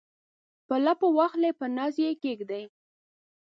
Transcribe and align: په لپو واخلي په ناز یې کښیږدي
په 0.67 0.75
لپو 0.85 1.07
واخلي 1.17 1.51
په 1.59 1.65
ناز 1.75 1.95
یې 2.03 2.09
کښیږدي 2.21 2.63